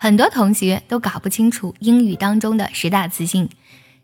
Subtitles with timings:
[0.00, 3.48] 很多同学都搞不清楚英语当中的十大词性。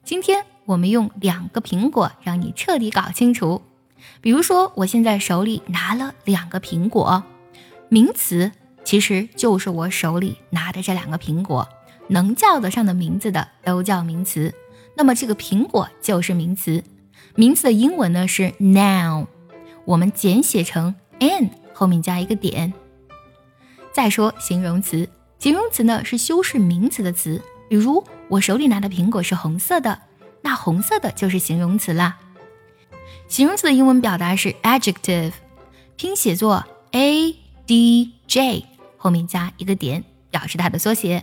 [0.03, 3.63] 今天我们用两个苹果让你彻底搞清楚。
[4.21, 7.23] 比如说，我现在手里拿了两个苹果，
[7.89, 8.51] 名词
[8.83, 11.69] 其实就是我手里拿的这两个苹果，
[12.09, 14.53] 能叫得上的名字的都叫名词。
[14.97, 16.83] 那么这个苹果就是名词，
[17.37, 19.29] 名词的英文呢是 noun，
[19.85, 22.75] 我们简写成 n 后面加一个点。
[23.93, 25.09] 再说形容词。
[25.45, 30.01] 形容词呢是修饰名词的词，比如我手里拿的苹果是红色的，
[30.41, 32.17] 那红色的就是形容词啦。
[33.29, 35.33] 形容词的英文表达是 adjective，
[35.97, 38.65] 拼写作 a d j，
[38.97, 41.23] 后面加一个点，表示它的缩写。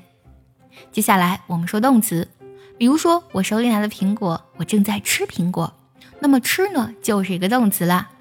[0.91, 2.29] 接下来我们说动词，
[2.77, 5.73] 比如说我手里拿的苹果，我正在吃苹果，
[6.19, 8.11] 那么吃呢就是一个动词啦。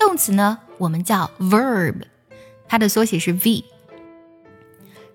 [0.00, 2.02] 动词呢我们叫 verb，
[2.66, 3.64] 它的缩写是 v。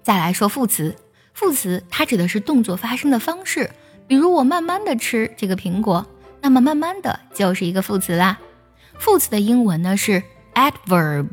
[0.01, 0.95] 再来说副词，
[1.33, 3.69] 副词它指的是动作发生的方式，
[4.07, 6.07] 比如我慢慢的吃这个苹果，
[6.41, 8.39] 那么慢慢的就是一个副词啦。
[8.97, 11.27] 副词的英文呢是 adverb，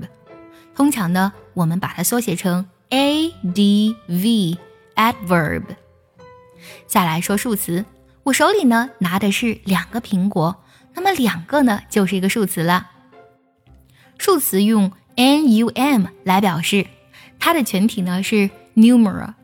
[0.75, 4.25] 通常呢我们把它缩写成 adv，adverb。
[6.87, 7.85] 再来说数词，
[8.25, 10.65] 我手里呢拿的是两个苹果，
[10.95, 12.91] 那么两个呢就是一个数词了。
[14.19, 16.87] 数词用 num 来表示。
[17.47, 19.35] 它的全体呢是 numeral。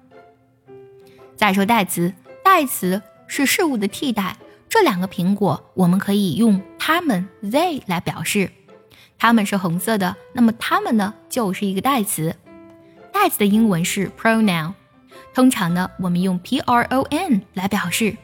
[1.37, 4.37] 再说代词，代词是事物的替代。
[4.69, 8.51] 这两个苹果，我们可以用它们 they 来表示。
[9.17, 12.35] 它们是红色的，那么它们呢就是一个代词。
[13.13, 14.73] 代词的英文是 pronoun，
[15.33, 18.17] 通常呢我们用 p-r-o-n 来表示。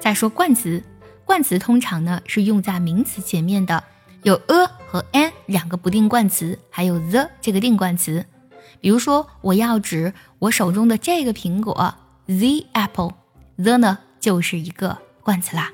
[0.00, 0.82] 再说冠词，
[1.26, 3.84] 冠词通常呢是用在名词前面的，
[4.22, 8.24] 有 a 和 an 两个不定冠词，还有 the 这个定冠词。
[8.80, 11.94] 比如说，我要指我手中的这个苹果
[12.26, 15.70] ，the apple，the 呢就是一个冠词啦。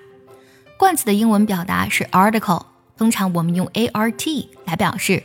[0.79, 2.65] 冠词的英文表达是 article，
[2.97, 5.23] 通常我们用 art 来表示。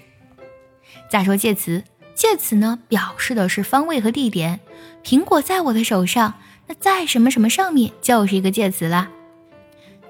[1.10, 4.60] 再说介词，介词呢表示的是方位和地点。
[5.04, 6.36] 苹果在我的手上，
[6.68, 9.10] 那在什么什么上面就是一个介词啦。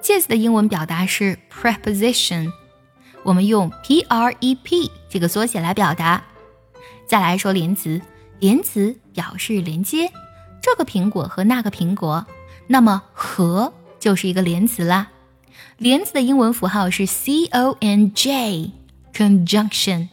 [0.01, 2.51] 介词的英文表达是 preposition，
[3.23, 6.23] 我们用 prep 这个缩写来表达。
[7.07, 8.01] 再来说连词，
[8.39, 10.11] 连词表示连接
[10.61, 12.25] 这个苹果和那个苹果，
[12.67, 15.07] 那么和就是一个连词啦。
[15.77, 20.09] 连词的英文符号是 c o n j，conjunction。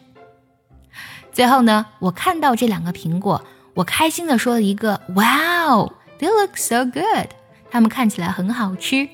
[1.33, 3.45] 最后呢，我看到这两个苹果，
[3.75, 7.31] 我开心的说了一个 Wow，they look so good，
[7.71, 9.09] 它们看起来很好吃。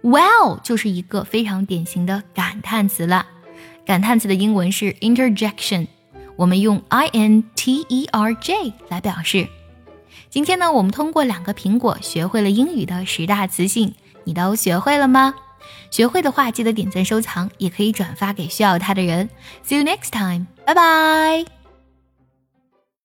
[0.00, 3.26] Wow 就是一个非常典型的感叹词了，
[3.84, 5.88] 感叹词的英文是 interjection。
[6.36, 9.48] 我们用 i n t e r j 来表示。
[10.28, 15.34] 今天呢，我们通过两个苹果学会了英语的十大词性，你都学会了吗？
[15.90, 19.28] 学会的话，记得点赞收藏，也可以转发给需要它的人。
[19.66, 21.55] See you next time，拜拜。